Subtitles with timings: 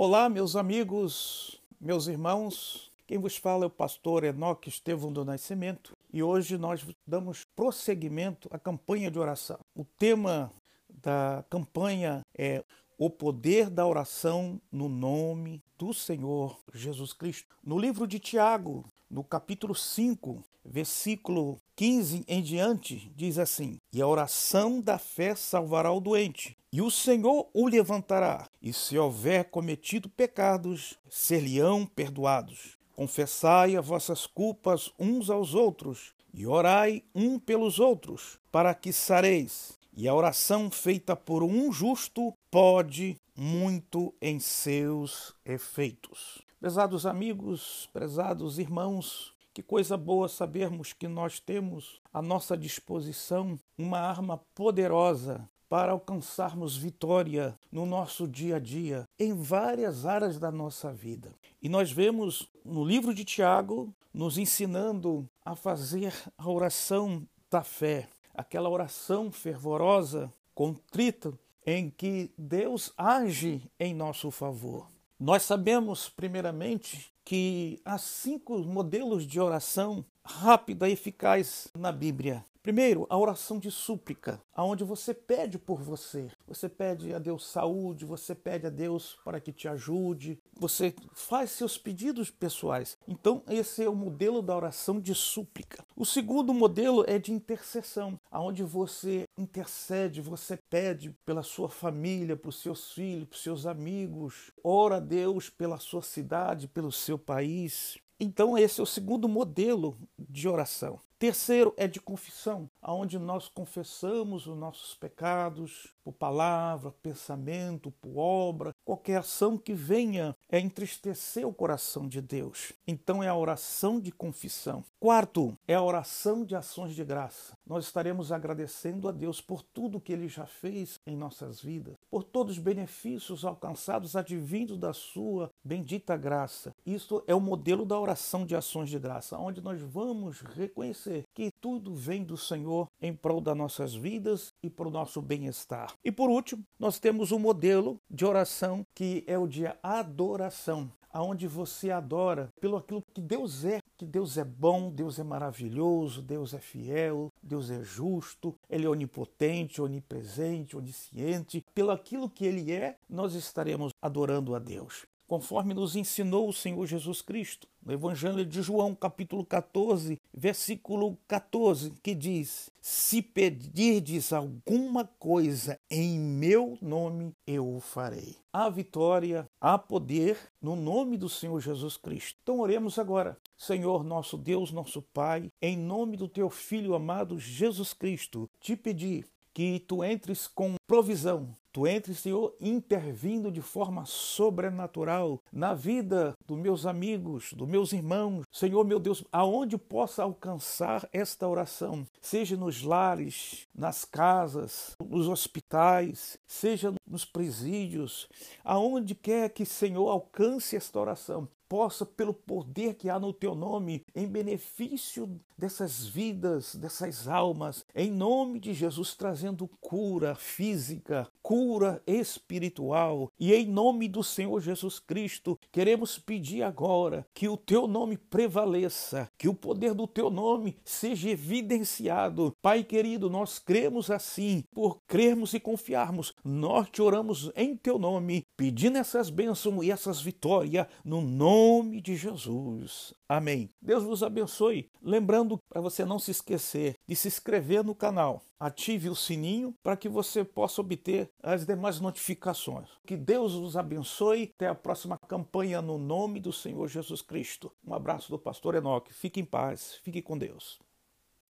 [0.00, 2.88] Olá, meus amigos, meus irmãos.
[3.04, 8.48] Quem vos fala é o pastor Enoque Estevão do Nascimento e hoje nós damos prosseguimento
[8.52, 9.58] à campanha de oração.
[9.74, 10.52] O tema
[10.88, 12.62] da campanha é
[12.96, 17.56] o poder da oração no nome do Senhor Jesus Cristo.
[17.60, 24.06] No livro de Tiago, no capítulo 5, versículo 15 em diante, diz assim: E a
[24.06, 30.08] oração da fé salvará o doente, e o Senhor o levantará, e se houver cometido
[30.08, 32.76] pecados, ser-lhe-ão perdoados.
[32.94, 39.78] Confessai as vossas culpas uns aos outros, e orai um pelos outros, para que sareis.
[39.96, 46.42] E a oração feita por um justo pode muito em seus efeitos.
[46.60, 53.98] Prezados amigos, prezados irmãos, que coisa boa sabermos que nós temos à nossa disposição uma
[53.98, 60.92] arma poderosa para alcançarmos vitória no nosso dia a dia, em várias áreas da nossa
[60.92, 61.34] vida.
[61.60, 68.08] E nós vemos no livro de Tiago nos ensinando a fazer a oração da fé,
[68.34, 71.32] aquela oração fervorosa, contrita,
[71.66, 74.88] em que Deus age em nosso favor.
[75.20, 82.44] Nós sabemos, primeiramente, que há cinco modelos de oração rápida e eficaz na Bíblia.
[82.62, 86.30] Primeiro, a oração de súplica, aonde você pede por você.
[86.46, 91.52] Você pede a Deus saúde, você pede a Deus para que te ajude, você faz
[91.52, 92.98] seus pedidos pessoais.
[93.08, 95.82] Então, esse é o modelo da oração de súplica.
[95.96, 102.50] O segundo modelo é de intercessão, aonde você intercede, você pede pela sua família, para
[102.50, 107.18] os seus filhos, para os seus amigos, ora a Deus pela sua cidade, pelo seu
[107.18, 107.96] país.
[108.20, 110.98] Então, esse é o segundo modelo de oração.
[111.18, 118.70] Terceiro é de confissão, aonde nós confessamos os nossos pecados por palavra, pensamento, por obra,
[118.84, 122.72] qualquer ação que venha é entristecer o coração de Deus.
[122.86, 124.84] Então é a oração de confissão.
[125.00, 127.52] Quarto é a oração de ações de graça.
[127.66, 132.22] Nós estaremos agradecendo a Deus por tudo que ele já fez em nossas vidas, por
[132.22, 136.72] todos os benefícios alcançados advindos da sua bendita graça.
[136.86, 141.24] Isto é o modelo da oração de ações de graça, onde nós vamos reconhecer reconhecer
[141.34, 145.92] que tudo vem do Senhor em prol das nossas vidas e para o nosso bem-estar.
[146.04, 151.46] E por último, nós temos um modelo de oração que é o de adoração, aonde
[151.46, 156.54] você adora pelo aquilo que Deus é, que Deus é bom, Deus é maravilhoso, Deus
[156.54, 161.64] é fiel, Deus é justo, ele é onipotente, onipresente, onisciente.
[161.74, 166.86] Pelo aquilo que ele é, nós estaremos adorando a Deus conforme nos ensinou o Senhor
[166.86, 167.68] Jesus Cristo.
[167.84, 176.18] No Evangelho de João, capítulo 14, versículo 14, que diz: Se pedirdes alguma coisa em
[176.18, 178.36] meu nome, eu o farei.
[178.52, 182.38] Há vitória, há poder no nome do Senhor Jesus Cristo.
[182.42, 183.36] Então oremos agora.
[183.56, 189.24] Senhor, nosso Deus, nosso Pai, em nome do teu Filho amado Jesus Cristo, te pedi
[189.52, 196.58] que tu entres com provisão, Tu entres, Senhor, intervindo de forma sobrenatural na vida dos
[196.58, 198.44] meus amigos, dos meus irmãos.
[198.50, 206.38] Senhor, meu Deus, aonde possa alcançar esta oração, seja nos lares, nas casas, nos hospitais,
[206.46, 208.28] seja nos presídios,
[208.64, 214.02] aonde quer que, Senhor, alcance esta oração, possa, pelo poder que há no teu nome,
[214.14, 221.57] em benefício dessas vidas, dessas almas, em nome de Jesus, trazendo cura física, cura
[222.06, 223.30] espiritual.
[223.38, 229.28] E em nome do Senhor Jesus Cristo, queremos pedir agora que o teu nome prevaleça,
[229.38, 232.52] que o poder do teu nome seja evidenciado.
[232.62, 238.44] Pai querido, nós cremos assim, por crermos e confiarmos, nós te oramos em teu nome,
[238.56, 243.12] pedindo essas bênçãos e essas vitórias no nome de Jesus.
[243.28, 243.68] Amém.
[243.80, 244.88] Deus vos abençoe.
[245.02, 248.42] Lembrando para você não se esquecer de se inscrever no canal.
[248.60, 252.88] Ative o sininho para que você possa obter as demais notificações.
[253.06, 254.52] Que Deus vos abençoe.
[254.54, 257.72] Até a próxima campanha no nome do Senhor Jesus Cristo.
[257.86, 259.14] Um abraço do pastor Enoque.
[259.14, 259.98] Fique em paz.
[260.02, 260.78] Fique com Deus.